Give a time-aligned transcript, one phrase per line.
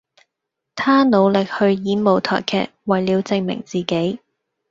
[0.75, 4.19] 他努力去演舞台劇為了證明自己